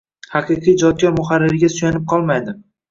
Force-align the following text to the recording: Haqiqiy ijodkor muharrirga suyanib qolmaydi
Haqiqiy 0.37 0.71
ijodkor 0.77 1.15
muharrirga 1.21 1.73
suyanib 1.77 2.13
qolmaydi 2.17 2.63